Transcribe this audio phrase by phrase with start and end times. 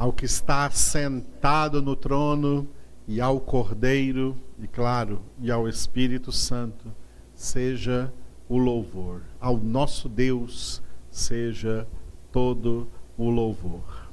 [0.00, 2.66] ao que está sentado no trono
[3.06, 6.90] e ao Cordeiro, e claro, e ao Espírito Santo,
[7.34, 8.10] seja
[8.48, 9.20] o louvor.
[9.38, 11.86] Ao nosso Deus seja
[12.32, 14.08] todo o louvor.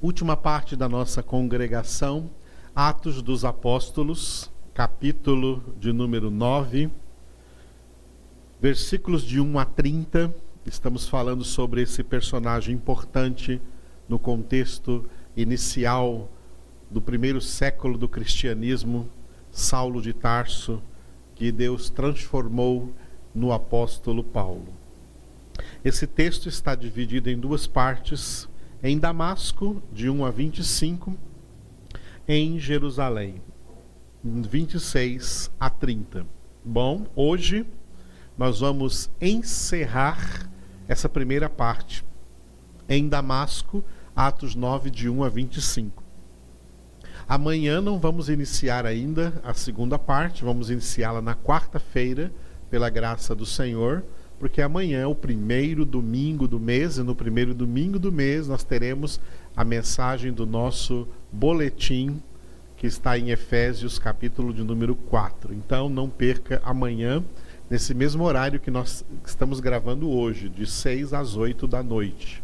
[0.00, 2.30] Última parte da nossa congregação,
[2.74, 6.90] Atos dos Apóstolos, capítulo de número 9,
[8.58, 10.34] versículos de 1 a 30.
[10.64, 13.60] Estamos falando sobre esse personagem importante
[14.12, 16.30] no contexto inicial
[16.90, 19.08] do primeiro século do cristianismo,
[19.50, 20.82] Saulo de Tarso,
[21.34, 22.92] que Deus transformou
[23.34, 24.68] no apóstolo Paulo.
[25.82, 28.46] Esse texto está dividido em duas partes,
[28.82, 31.16] em Damasco, de 1 a 25,
[32.28, 33.40] em Jerusalém,
[34.22, 36.26] 26 a 30.
[36.62, 37.64] Bom, hoje
[38.36, 40.50] nós vamos encerrar
[40.86, 42.04] essa primeira parte
[42.88, 43.82] em Damasco,
[44.14, 46.02] Atos 9, de 1 a 25.
[47.28, 52.32] Amanhã não vamos iniciar ainda a segunda parte, vamos iniciá-la na quarta-feira,
[52.68, 54.02] pela graça do Senhor,
[54.38, 58.64] porque amanhã é o primeiro domingo do mês, e no primeiro domingo do mês nós
[58.64, 59.20] teremos
[59.56, 62.20] a mensagem do nosso boletim,
[62.76, 65.54] que está em Efésios, capítulo de número 4.
[65.54, 67.22] Então não perca amanhã,
[67.70, 72.42] nesse mesmo horário que nós estamos gravando hoje, de 6 às 8 da noite.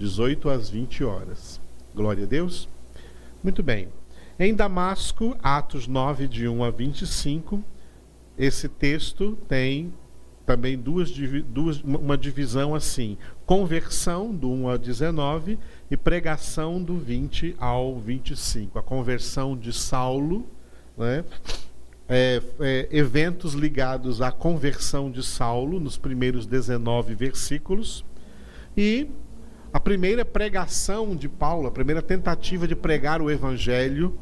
[0.00, 1.60] 18 às 20 horas.
[1.94, 2.66] Glória a Deus.
[3.44, 3.88] Muito bem.
[4.38, 7.62] Em Damasco, Atos 9, de 1 a 25,
[8.38, 9.92] esse texto tem
[10.46, 11.10] também duas,
[11.46, 15.58] duas, uma divisão assim: conversão do 1 a 19
[15.90, 18.78] e pregação do 20 ao 25.
[18.78, 20.48] A conversão de Saulo,
[20.96, 21.22] né?
[22.08, 28.04] É, é, eventos ligados à conversão de Saulo nos primeiros 19 versículos
[28.76, 29.08] e
[29.72, 34.18] a primeira pregação de Paulo, a primeira tentativa de pregar o evangelho,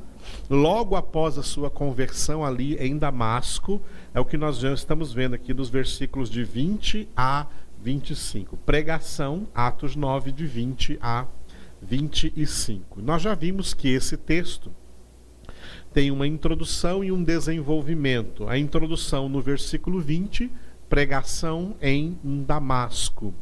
[0.50, 3.80] logo após a sua conversão ali em Damasco,
[4.12, 7.46] é o que nós já estamos vendo aqui nos versículos de 20 a
[7.80, 8.58] 25.
[8.58, 11.26] Pregação, Atos 9, de 20 a
[11.80, 13.00] 25.
[13.00, 14.70] Nós já vimos que esse texto
[15.94, 18.46] tem uma introdução e um desenvolvimento.
[18.46, 20.50] A introdução no versículo 20,
[20.90, 23.32] pregação em Damasco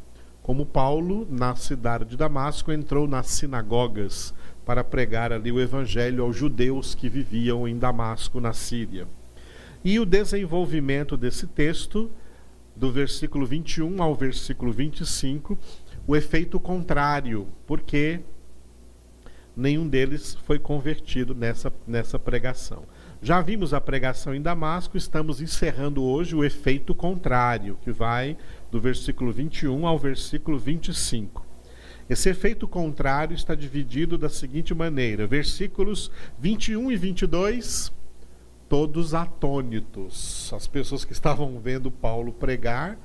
[0.46, 4.32] como Paulo, na cidade de Damasco, entrou nas sinagogas
[4.64, 9.08] para pregar ali o evangelho aos judeus que viviam em Damasco, na Síria.
[9.84, 12.08] E o desenvolvimento desse texto,
[12.76, 15.58] do versículo 21 ao versículo 25,
[16.06, 18.20] o efeito contrário, porque
[19.56, 22.84] nenhum deles foi convertido nessa, nessa pregação.
[23.22, 28.36] Já vimos a pregação em Damasco, estamos encerrando hoje o efeito contrário, que vai
[28.70, 31.44] do versículo 21 ao versículo 25.
[32.10, 37.90] Esse efeito contrário está dividido da seguinte maneira: versículos 21 e 22,
[38.68, 40.52] todos atônitos.
[40.52, 42.98] As pessoas que estavam vendo Paulo pregar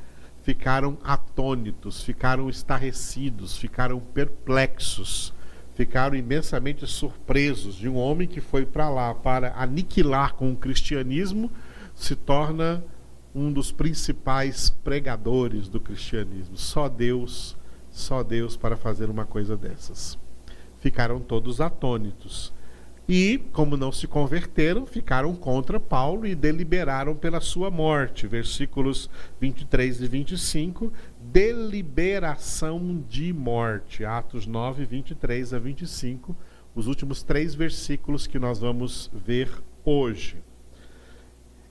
[0.43, 5.33] ficaram atônitos, ficaram estarrecidos, ficaram perplexos,
[5.75, 11.51] ficaram imensamente surpresos de um homem que foi para lá para aniquilar com o cristianismo,
[11.95, 12.83] se torna
[13.33, 16.57] um dos principais pregadores do cristianismo.
[16.57, 17.57] Só Deus,
[17.89, 20.17] só Deus para fazer uma coisa dessas.
[20.79, 22.53] Ficaram todos atônitos.
[23.13, 28.25] E, como não se converteram, ficaram contra Paulo e deliberaram pela sua morte.
[28.25, 30.93] Versículos 23 e 25.
[31.19, 34.05] Deliberação de morte.
[34.05, 36.33] Atos 9, 23 a 25.
[36.73, 39.51] Os últimos três versículos que nós vamos ver
[39.83, 40.37] hoje.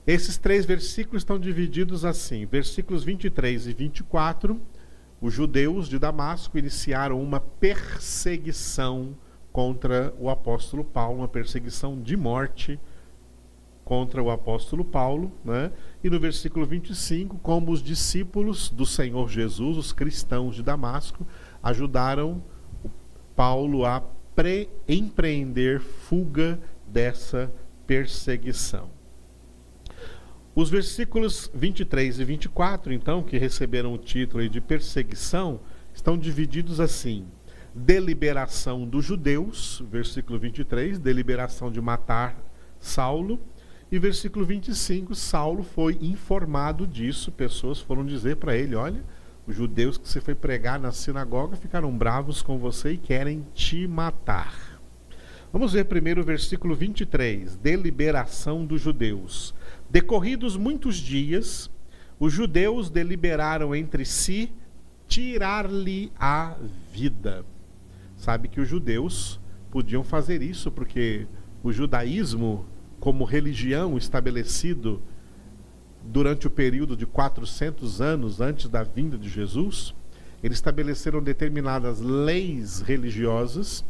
[0.06, 4.61] Esses três versículos estão divididos assim: versículos 23 e 24,
[5.23, 9.17] os judeus de Damasco iniciaram uma perseguição
[9.53, 12.78] contra o apóstolo Paulo, uma perseguição de morte
[13.84, 15.72] contra o apóstolo Paulo, né?
[16.03, 21.27] E no versículo 25, como os discípulos do Senhor Jesus, os cristãos de Damasco,
[21.62, 22.43] ajudaram
[23.34, 24.03] Paulo a
[24.88, 27.52] empreender fuga dessa
[27.87, 28.88] perseguição.
[30.55, 35.61] Os versículos 23 e 24, então, que receberam o título de perseguição,
[35.93, 37.26] estão divididos assim:
[37.75, 42.37] deliberação dos judeus, versículo 23, deliberação de matar
[42.78, 43.38] Saulo,
[43.93, 49.02] e versículo 25, Saulo foi informado disso, pessoas foram dizer para ele: olha,
[49.46, 53.88] os judeus que você foi pregar na sinagoga ficaram bravos com você e querem te
[53.88, 54.81] matar.
[55.52, 59.52] Vamos ver primeiro o versículo 23, deliberação dos judeus.
[59.90, 61.69] Decorridos muitos dias,
[62.20, 64.52] os judeus deliberaram entre si
[65.08, 66.55] tirar-lhe a
[66.93, 67.44] vida.
[68.20, 69.40] Sabe que os judeus
[69.70, 71.26] podiam fazer isso porque
[71.62, 72.67] o judaísmo,
[73.00, 75.00] como religião estabelecido
[76.05, 79.94] durante o período de 400 anos antes da vinda de Jesus,
[80.43, 83.82] eles estabeleceram determinadas leis religiosas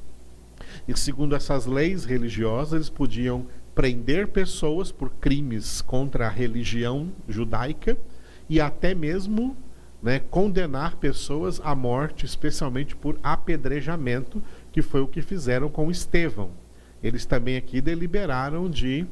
[0.87, 7.99] e segundo essas leis religiosas eles podiam prender pessoas por crimes contra a religião judaica
[8.49, 9.57] e até mesmo
[10.03, 14.43] né, condenar pessoas à morte, especialmente por apedrejamento,
[14.73, 16.51] que foi o que fizeram com Estevão.
[17.03, 19.07] Eles também aqui deliberaram de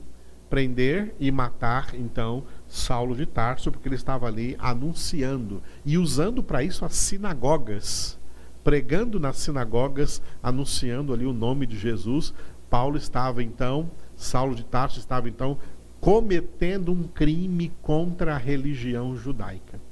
[0.48, 6.62] prender e matar então Saulo de Tarso, porque ele estava ali anunciando e usando para
[6.62, 8.18] isso as sinagogas,
[8.64, 12.34] pregando nas sinagogas, anunciando ali o nome de Jesus.
[12.70, 15.58] Paulo estava então, Saulo de Tarso estava então
[16.00, 19.87] cometendo um crime contra a religião judaica.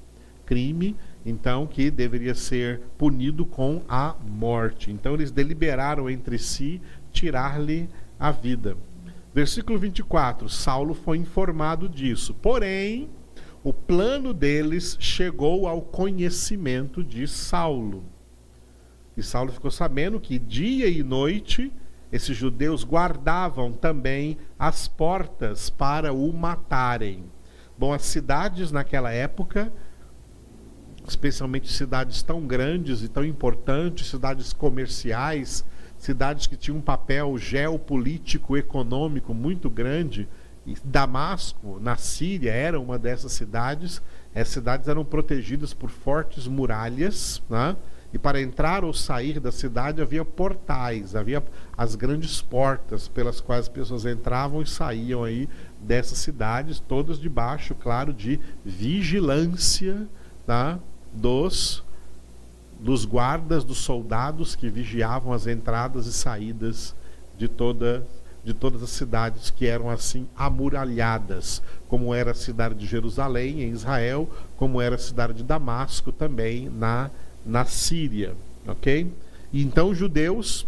[0.47, 4.91] Crime, então, que deveria ser punido com a morte.
[4.91, 6.81] Então, eles deliberaram entre si
[7.13, 7.89] tirar-lhe
[8.19, 8.77] a vida.
[9.35, 12.33] Versículo 24: Saulo foi informado disso.
[12.33, 13.11] Porém,
[13.63, 18.05] o plano deles chegou ao conhecimento de Saulo.
[19.17, 21.73] E Saulo ficou sabendo que dia e noite
[22.13, 27.25] esses judeus guardavam também as portas para o matarem.
[27.77, 29.73] Bom, as cidades naquela época,
[31.11, 35.65] especialmente cidades tão grandes e tão importantes, cidades comerciais,
[35.99, 40.29] cidades que tinham um papel geopolítico, econômico muito grande.
[40.67, 44.03] E Damasco, na Síria, era uma dessas cidades.
[44.35, 47.77] As cidades eram protegidas por fortes muralhas, né?
[48.13, 51.43] e para entrar ou sair da cidade havia portais, havia
[51.77, 55.49] as grandes portas pelas quais as pessoas entravam e saíam aí
[55.81, 60.09] dessas cidades, todas debaixo, claro, de vigilância
[60.47, 60.79] tá?
[61.17, 61.83] Dos
[62.79, 66.95] dos guardas, dos soldados que vigiavam as entradas e saídas
[67.39, 68.07] de toda
[68.45, 73.71] de todas as cidades que eram assim amuralhadas, como era a cidade de Jerusalém em
[73.71, 77.11] Israel, como era a cidade de Damasco também na
[77.45, 78.35] na Síria,
[78.67, 79.11] OK?
[79.53, 80.67] E então os judeus,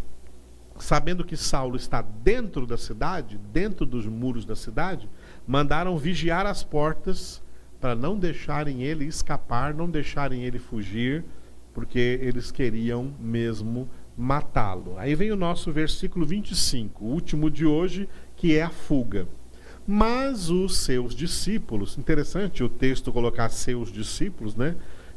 [0.79, 5.09] sabendo que Saulo está dentro da cidade, dentro dos muros da cidade,
[5.47, 7.41] mandaram vigiar as portas
[7.80, 11.25] para não deixarem ele escapar, não deixarem ele fugir
[11.78, 14.98] porque eles queriam mesmo matá-lo.
[14.98, 19.28] Aí vem o nosso versículo 25, o último de hoje, que é a fuga.
[19.86, 24.75] Mas os seus discípulos, interessante o texto colocar seus discípulos, né?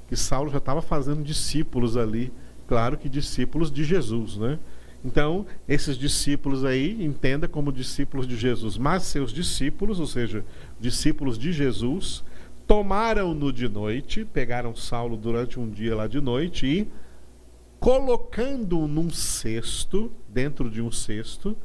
[0.08, 2.32] Que Saulo já estava fazendo discípulos ali,
[2.68, 4.60] claro que discípulos de Jesus, né?
[5.04, 10.46] Então, esses discípulos aí, entenda como discípulos de Jesus, mas seus discípulos, ou seja,
[10.80, 12.24] discípulos de Jesus,
[12.68, 16.88] tomaram-no de noite, pegaram Saulo durante um dia lá de noite e,
[17.80, 21.58] colocando-o num cesto, dentro de um cesto,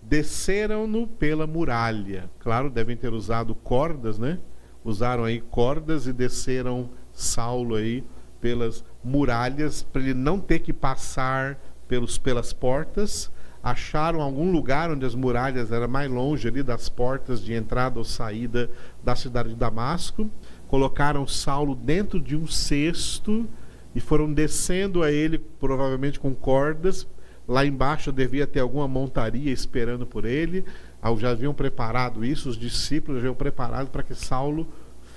[0.00, 2.30] desceram-no pela muralha.
[2.38, 4.38] Claro, devem ter usado cordas, né?
[4.84, 8.04] Usaram aí cordas e desceram Saulo aí
[8.40, 11.58] pelas muralhas para ele não ter que passar
[11.88, 13.30] pelos pelas portas.
[13.62, 18.04] Acharam algum lugar onde as muralhas eram mais longe ali das portas de entrada ou
[18.04, 18.70] saída
[19.02, 20.30] da cidade de Damasco
[20.74, 23.48] colocaram Saulo dentro de um cesto
[23.94, 27.06] e foram descendo a ele, provavelmente com cordas.
[27.46, 30.64] Lá embaixo devia ter alguma montaria esperando por ele.
[31.00, 34.66] Ah, já haviam preparado isso, os discípulos já haviam preparado para que Saulo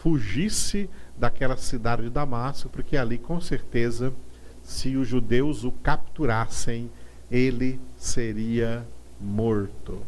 [0.03, 0.87] fugisse
[1.17, 4.13] daquela cidade de Damasco, porque ali com certeza,
[4.61, 6.87] se os judeus o capturassem,
[7.31, 8.85] ele seria
[9.19, 10.03] morto.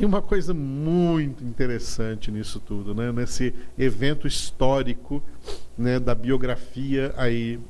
[0.00, 3.12] Tem uma coisa muito interessante nisso tudo, né?
[3.12, 5.22] nesse evento histórico
[5.76, 7.60] né, da biografia aí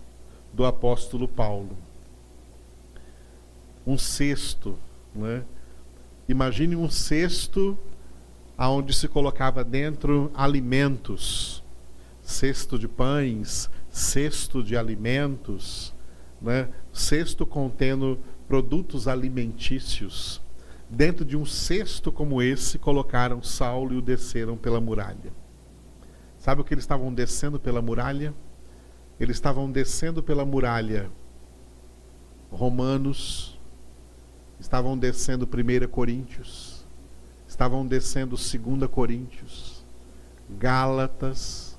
[0.53, 1.77] do apóstolo Paulo.
[3.85, 4.79] Um cesto,
[5.13, 5.43] né?
[6.29, 7.77] imagine um cesto
[8.57, 11.65] aonde se colocava dentro alimentos,
[12.23, 15.93] cesto de pães, cesto de alimentos,
[16.41, 16.69] né?
[16.93, 20.41] cesto contendo produtos alimentícios
[20.90, 25.32] Dentro de um cesto como esse, colocaram Saulo e o desceram pela muralha.
[26.37, 28.35] Sabe o que eles estavam descendo pela muralha?
[29.20, 31.09] Eles estavam descendo pela muralha
[32.50, 33.56] Romanos,
[34.59, 36.85] estavam descendo 1 Coríntios,
[37.47, 39.85] estavam descendo 2 Coríntios,
[40.59, 41.78] Gálatas,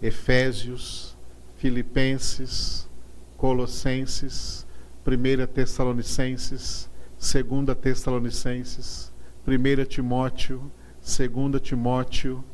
[0.00, 1.14] Efésios,
[1.56, 2.88] Filipenses,
[3.36, 4.66] Colossenses,
[5.06, 6.88] 1 Tessalonicenses,
[7.26, 9.12] 2 Tessalonicenses,
[9.46, 12.44] 1 Timóteo, 2 Timóteo,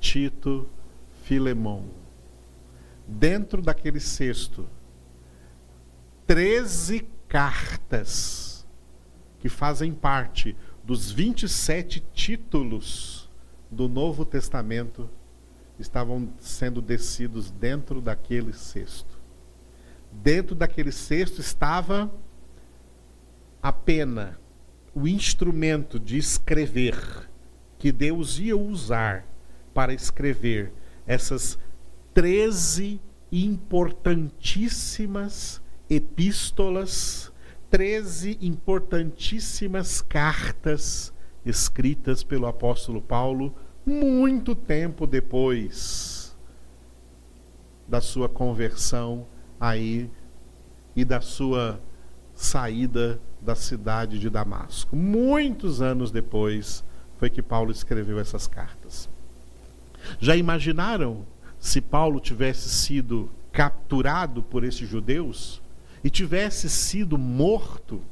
[0.00, 0.68] Tito,
[1.22, 1.84] Filemão.
[3.06, 4.68] Dentro daquele cesto,
[6.26, 8.66] 13 cartas
[9.38, 13.30] que fazem parte dos 27 títulos
[13.70, 15.08] do Novo Testamento
[15.78, 19.20] estavam sendo descidos dentro daquele cesto.
[20.10, 22.10] Dentro daquele cesto estava
[23.66, 24.38] a pena,
[24.94, 27.28] o instrumento de escrever
[27.76, 29.26] que Deus ia usar
[29.74, 30.72] para escrever
[31.04, 31.58] essas
[32.14, 33.00] 13
[33.32, 37.32] importantíssimas epístolas,
[37.68, 41.12] 13 importantíssimas cartas
[41.44, 43.52] escritas pelo apóstolo Paulo
[43.84, 46.38] muito tempo depois
[47.88, 49.26] da sua conversão
[49.58, 50.08] aí
[50.94, 51.80] e da sua
[52.36, 54.94] saída da cidade de Damasco.
[54.94, 56.84] Muitos anos depois
[57.18, 59.08] foi que Paulo escreveu essas cartas.
[60.20, 61.24] Já imaginaram
[61.58, 65.62] se Paulo tivesse sido capturado por esses judeus
[66.04, 68.02] e tivesse sido morto?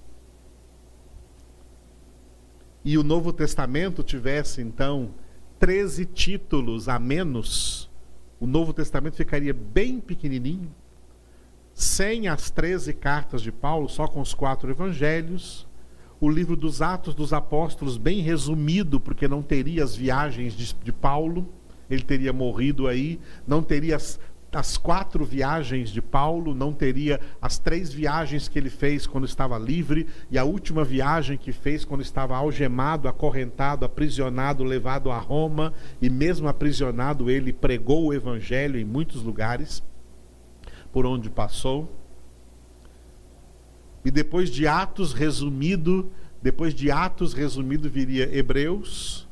[2.83, 5.11] E o Novo Testamento tivesse então
[5.59, 7.91] 13 títulos a menos,
[8.41, 10.75] o Novo Testamento ficaria bem pequenininho,
[11.75, 15.67] sem as 13 cartas de Paulo, só com os quatro evangelhos,
[16.21, 20.93] o livro dos Atos dos Apóstolos, bem resumido, porque não teria as viagens de, de
[20.93, 21.49] Paulo,
[21.91, 24.21] ele teria morrido aí, não teria as,
[24.53, 29.59] as quatro viagens de Paulo, não teria as três viagens que ele fez quando estava
[29.59, 35.75] livre e a última viagem que fez quando estava algemado, acorrentado, aprisionado, levado a Roma
[36.01, 39.83] e mesmo aprisionado ele pregou o evangelho em muitos lugares
[40.95, 41.91] por onde passou.
[44.05, 46.09] E depois de Atos resumido,
[46.41, 49.27] depois de Atos resumido viria Hebreus,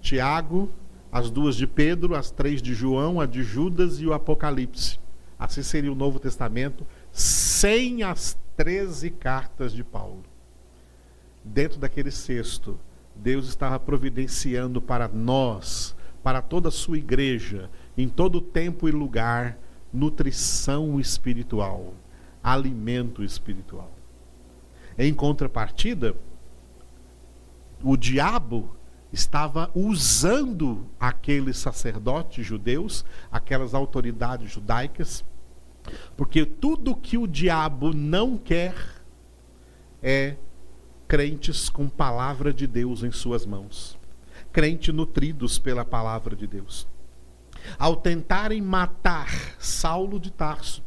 [0.00, 0.68] Tiago,
[1.12, 4.98] as duas de Pedro, as três de João, a de Judas e o Apocalipse.
[5.38, 10.24] Assim seria o Novo Testamento, sem as treze cartas de Paulo.
[11.44, 12.76] Dentro daquele cesto,
[13.14, 19.56] Deus estava providenciando para nós, para toda a sua igreja, em todo tempo e lugar,
[19.92, 21.94] nutrição espiritual,
[22.42, 23.90] alimento espiritual.
[24.98, 26.14] Em contrapartida,
[27.82, 28.76] o diabo
[29.12, 35.24] estava usando aqueles sacerdotes judeus, aquelas autoridades judaicas,
[36.16, 38.74] porque tudo que o diabo não quer
[40.02, 40.36] é
[41.08, 43.98] crentes com palavra de Deus em suas mãos,
[44.52, 46.86] crentes nutridos pela palavra de Deus.
[47.78, 50.82] Ao tentarem matar Saulo de Tarso,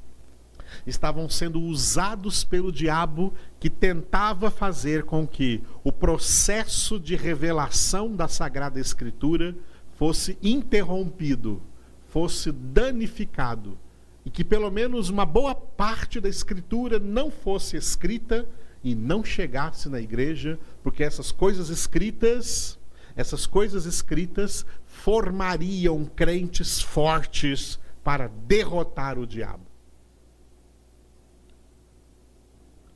[0.86, 8.28] estavam sendo usados pelo diabo que tentava fazer com que o processo de revelação da
[8.28, 9.56] Sagrada Escritura
[9.96, 11.62] fosse interrompido,
[12.10, 13.78] fosse danificado
[14.26, 18.48] e que pelo menos uma boa parte da Escritura não fosse escrita
[18.84, 22.78] e não chegasse na igreja, porque essas coisas escritas,
[23.16, 29.74] essas coisas escritas formariam crentes fortes para derrotar o diabo.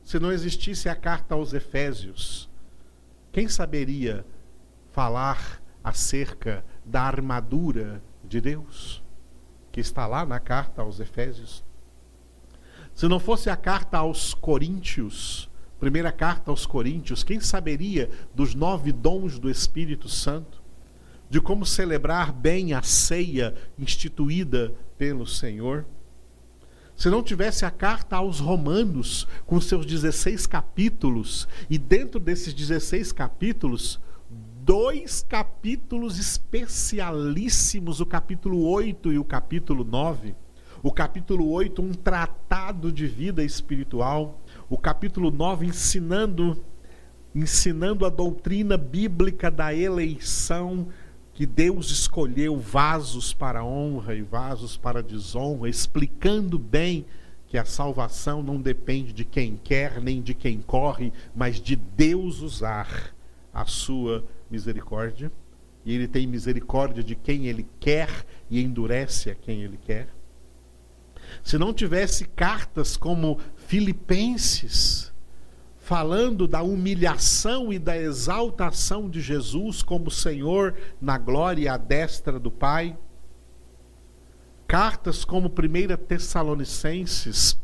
[0.08, 2.50] se não existisse a carta aos Efésios,
[3.30, 4.26] quem saberia
[4.94, 9.04] falar acerca da armadura de Deus,
[9.70, 11.62] que está lá na carta aos Efésios?
[12.94, 15.47] Se não fosse a carta aos Coríntios,
[15.80, 20.62] primeira carta aos Coríntios, quem saberia dos nove dons do Espírito Santo?
[21.30, 25.86] De como celebrar bem a ceia instituída pelo Senhor?
[26.98, 33.12] se não tivesse a carta aos Romanos, com seus 16 capítulos, e dentro desses 16
[33.12, 34.00] capítulos,
[34.68, 40.36] dois capítulos especialíssimos, o capítulo 8 e o capítulo 9.
[40.82, 44.42] O capítulo 8, um tratado de vida espiritual.
[44.70, 46.62] O capítulo 9, ensinando,
[47.34, 50.90] ensinando a doutrina bíblica da eleição
[51.34, 57.06] que Deus escolheu vasos para honra e vasos para desonra, explicando bem
[57.48, 62.42] que a salvação não depende de quem quer nem de quem corre, mas de Deus
[62.42, 63.16] usar
[63.54, 65.32] a sua misericórdia.
[65.86, 68.10] E ele tem misericórdia de quem ele quer
[68.50, 70.17] e endurece a quem ele quer.
[71.44, 75.14] Se não tivesse cartas como Filipenses,
[75.88, 82.52] falando da humilhação e da exaltação de Jesus como Senhor na glória à destra do
[82.52, 82.98] Pai.
[84.68, 87.58] Cartas como 1 Tessalonicenses,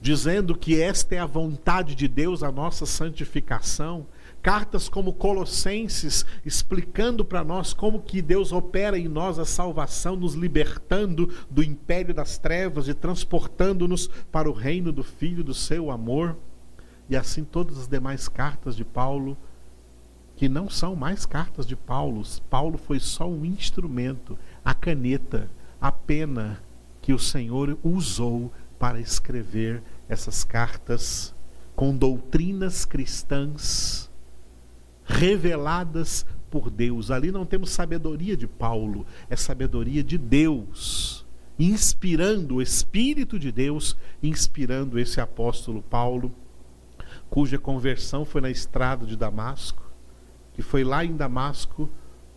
[0.00, 4.06] dizendo que esta é a vontade de Deus, a nossa santificação.
[4.44, 10.34] Cartas como Colossenses, explicando para nós como que Deus opera em nós a salvação, nos
[10.34, 16.36] libertando do império das trevas e transportando-nos para o reino do Filho do seu amor.
[17.08, 19.34] E assim todas as demais cartas de Paulo,
[20.36, 22.22] que não são mais cartas de Paulo.
[22.50, 26.62] Paulo foi só um instrumento, a caneta, a pena
[27.00, 31.34] que o Senhor usou para escrever essas cartas
[31.74, 34.12] com doutrinas cristãs
[35.04, 37.10] reveladas por Deus.
[37.10, 41.26] Ali não temos sabedoria de Paulo, é sabedoria de Deus,
[41.58, 46.34] inspirando o Espírito de Deus, inspirando esse apóstolo Paulo,
[47.28, 49.82] cuja conversão foi na estrada de Damasco,
[50.52, 51.90] que foi lá em Damasco,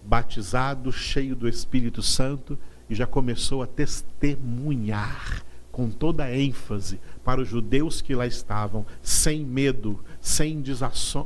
[0.04, 2.58] batizado, cheio do Espírito Santo,
[2.90, 8.86] e já começou a testemunhar com toda a ênfase para os judeus que lá estavam,
[9.02, 10.64] sem medo, sem,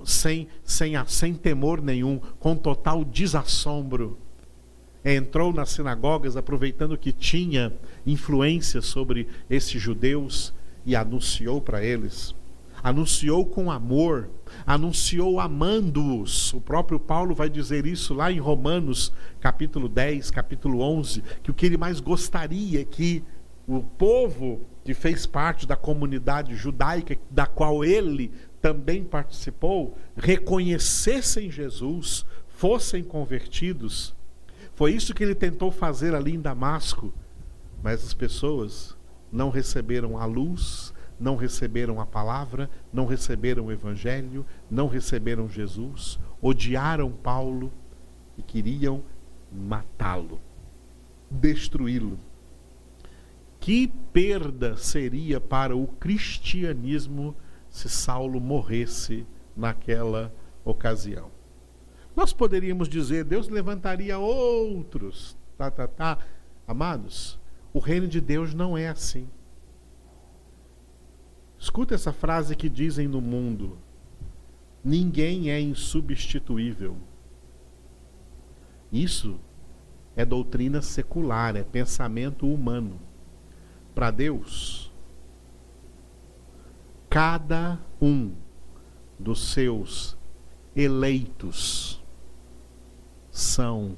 [0.03, 4.17] sem, sem, sem temor nenhum, com total desassombro.
[5.05, 7.71] Entrou nas sinagogas aproveitando que tinha
[8.03, 10.51] influência sobre esses judeus
[10.87, 12.33] e anunciou para eles.
[12.81, 14.27] Anunciou com amor,
[14.65, 16.51] anunciou amando-os.
[16.51, 21.53] O próprio Paulo vai dizer isso lá em Romanos, capítulo 10, capítulo 11, que o
[21.53, 23.23] que ele mais gostaria é que
[23.67, 32.25] o povo que fez parte da comunidade judaica, da qual ele também participou, reconhecessem Jesus,
[32.47, 34.15] fossem convertidos.
[34.75, 37.13] Foi isso que ele tentou fazer ali em Damasco,
[37.83, 38.95] mas as pessoas
[39.31, 46.19] não receberam a luz, não receberam a palavra, não receberam o evangelho, não receberam Jesus,
[46.41, 47.71] odiaram Paulo
[48.37, 49.03] e queriam
[49.51, 50.39] matá-lo,
[51.29, 52.17] destruí-lo.
[53.61, 57.35] Que perda seria para o cristianismo
[57.69, 59.23] se Saulo morresse
[59.55, 60.33] naquela
[60.65, 61.29] ocasião?
[62.15, 66.17] Nós poderíamos dizer, Deus levantaria outros, tá, tá, tá.
[66.67, 67.39] Amados,
[67.71, 69.29] o reino de Deus não é assim.
[71.59, 73.77] Escuta essa frase que dizem no mundo:
[74.83, 76.97] ninguém é insubstituível.
[78.91, 79.39] Isso
[80.15, 83.10] é doutrina secular, é pensamento humano
[83.93, 84.89] para Deus,
[87.09, 88.33] cada um
[89.19, 90.17] dos seus
[90.75, 92.01] eleitos
[93.29, 93.97] são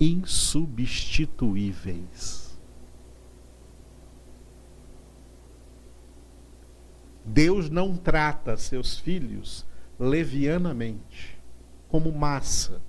[0.00, 2.58] insubstituíveis.
[7.24, 9.64] Deus não trata seus filhos
[9.98, 11.38] levianamente,
[11.88, 12.80] como massa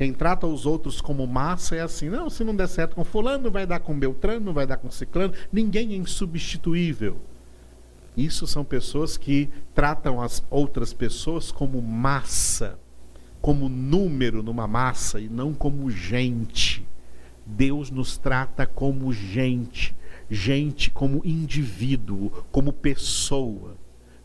[0.00, 3.50] quem trata os outros como massa é assim: não, se não der certo com Fulano,
[3.50, 5.34] vai dar com Beltrano, não vai dar com Ciclano.
[5.52, 7.18] Ninguém é insubstituível.
[8.16, 12.78] Isso são pessoas que tratam as outras pessoas como massa,
[13.42, 16.88] como número numa massa e não como gente.
[17.44, 19.94] Deus nos trata como gente,
[20.30, 23.76] gente como indivíduo, como pessoa.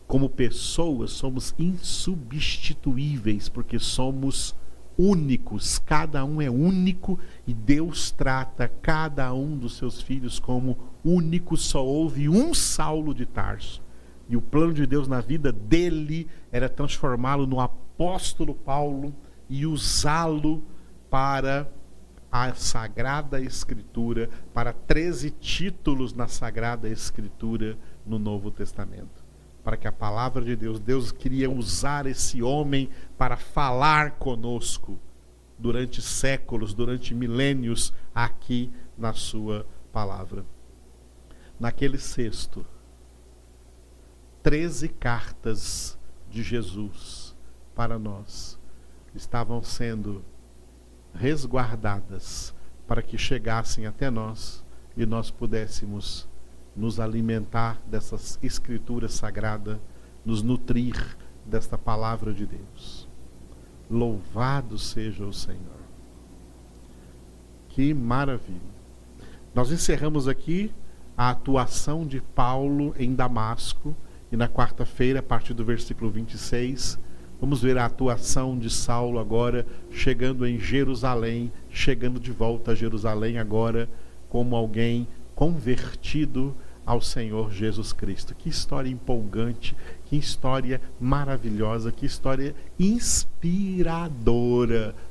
[0.06, 4.56] Como pessoas somos insubstituíveis porque somos
[4.98, 11.56] únicos, cada um é único e Deus trata cada um dos seus filhos como único.
[11.56, 13.82] Só houve um Saulo de Tarso.
[14.28, 19.14] E o plano de Deus na vida dele era transformá-lo no apóstolo Paulo
[19.48, 20.62] e usá-lo
[21.08, 21.70] para
[22.30, 29.15] a Sagrada Escritura, para 13 títulos na Sagrada Escritura no Novo Testamento
[29.66, 34.96] para que a palavra de Deus, Deus queria usar esse homem para falar conosco
[35.58, 40.46] durante séculos, durante milênios, aqui na Sua palavra.
[41.58, 42.64] Naquele sexto,
[44.40, 45.98] treze cartas
[46.30, 47.34] de Jesus
[47.74, 48.56] para nós
[49.16, 50.24] estavam sendo
[51.12, 52.54] resguardadas
[52.86, 54.64] para que chegassem até nós
[54.96, 56.28] e nós pudéssemos
[56.76, 59.78] nos alimentar dessas escrituras sagradas,
[60.24, 63.08] nos nutrir desta palavra de Deus.
[63.90, 65.60] Louvado seja o Senhor.
[67.68, 68.76] Que maravilha.
[69.54, 70.70] Nós encerramos aqui
[71.16, 73.96] a atuação de Paulo em Damasco
[74.30, 76.98] e na quarta-feira, a partir do versículo 26,
[77.40, 83.38] vamos ver a atuação de Saulo agora chegando em Jerusalém, chegando de volta a Jerusalém
[83.38, 83.88] agora
[84.28, 86.54] como alguém convertido
[86.86, 88.34] ao Senhor Jesus Cristo.
[88.34, 94.24] Que história empolgante, que história maravilhosa, que história inspiradora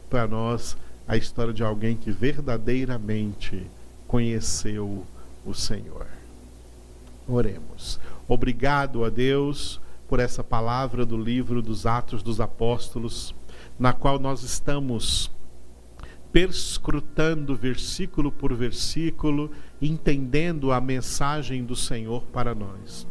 [0.09, 3.67] para nós, a história de alguém que verdadeiramente
[4.07, 5.05] conheceu
[5.45, 6.07] o Senhor.
[7.27, 7.99] Oremos.
[8.27, 13.35] Obrigado a Deus por essa palavra do livro dos Atos dos Apóstolos,
[13.77, 15.29] na qual nós estamos
[16.31, 19.49] perscrutando versículo por versículo,
[19.81, 23.07] entendendo a mensagem do Senhor para nós.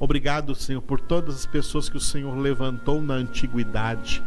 [0.00, 4.22] Obrigado, Senhor, por todas as pessoas que o Senhor levantou na antiguidade,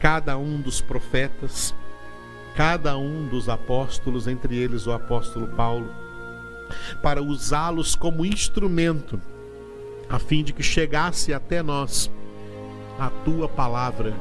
[0.00, 1.74] cada um dos profetas,
[2.56, 5.88] cada um dos apóstolos, entre eles o apóstolo Paulo,
[7.02, 9.20] para usá-los como instrumento,
[10.08, 12.10] a fim de que chegasse até nós
[12.98, 14.12] a tua palavra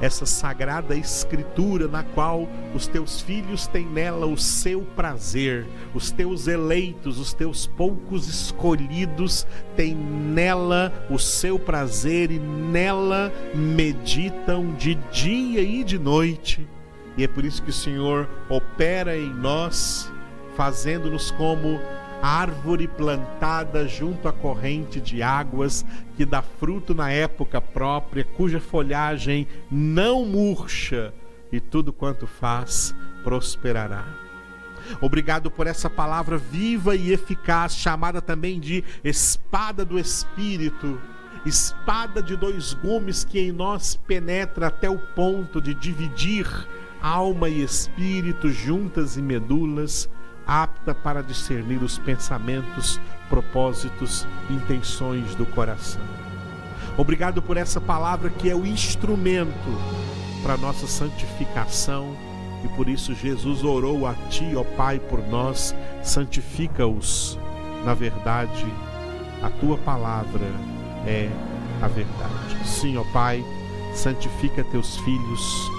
[0.00, 6.46] essa sagrada escritura na qual os teus filhos têm nela o seu prazer, os teus
[6.46, 15.62] eleitos, os teus poucos escolhidos têm nela o seu prazer e nela meditam de dia
[15.62, 16.66] e de noite.
[17.16, 20.12] E é por isso que o Senhor opera em nós,
[20.54, 21.80] fazendo-nos como
[22.22, 25.84] árvore plantada junto à corrente de águas,
[26.16, 31.12] que dá fruto na época própria, cuja folhagem não murcha,
[31.52, 34.04] e tudo quanto faz prosperará.
[35.00, 41.00] Obrigado por essa palavra viva e eficaz, chamada também de espada do Espírito,
[41.44, 46.46] espada de dois gumes que em nós penetra até o ponto de dividir
[47.00, 50.08] alma e espírito, juntas e medulas
[50.46, 56.02] apta para discernir os pensamentos, propósitos, intenções do coração.
[56.96, 59.52] Obrigado por essa palavra que é o instrumento
[60.42, 62.16] para nossa santificação
[62.64, 67.38] e por isso Jesus orou a ti, ó Pai, por nós, santifica-os
[67.84, 68.66] na verdade.
[69.42, 70.46] A tua palavra
[71.06, 71.28] é
[71.82, 72.56] a verdade.
[72.64, 73.44] Sim, ó Pai,
[73.94, 75.70] santifica teus filhos,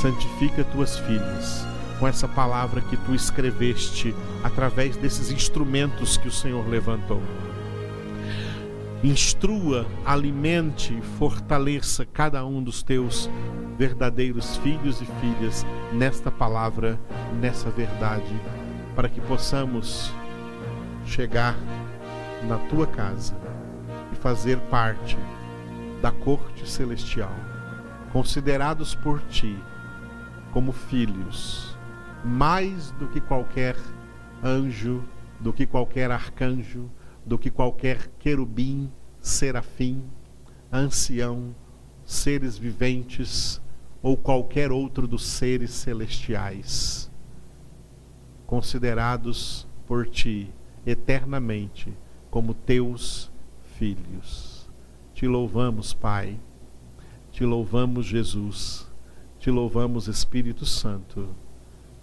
[0.00, 6.68] santifica tuas filhas com essa palavra que tu escreveste através desses instrumentos que o Senhor
[6.68, 7.22] levantou.
[9.02, 13.30] Instrua, alimente, fortaleça cada um dos teus
[13.78, 16.98] verdadeiros filhos e filhas nesta palavra,
[17.40, 18.34] nessa verdade,
[18.94, 20.12] para que possamos
[21.04, 21.56] chegar
[22.48, 23.36] na tua casa
[24.12, 25.16] e fazer parte
[26.00, 27.34] da corte celestial,
[28.12, 29.56] considerados por ti
[30.52, 31.75] como filhos
[32.24, 33.76] mais do que qualquer
[34.42, 35.02] anjo,
[35.40, 36.90] do que qualquer arcanjo,
[37.24, 40.02] do que qualquer querubim, serafim,
[40.72, 41.54] ancião,
[42.04, 43.60] seres viventes
[44.02, 47.10] ou qualquer outro dos seres celestiais,
[48.46, 50.52] considerados por ti
[50.86, 51.92] eternamente
[52.30, 53.30] como teus
[53.76, 54.70] filhos.
[55.12, 56.38] Te louvamos, Pai.
[57.32, 58.86] Te louvamos, Jesus.
[59.38, 61.28] Te louvamos, Espírito Santo.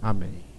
[0.04, 0.53] Amém.